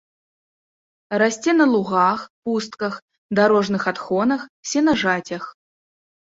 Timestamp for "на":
1.59-1.65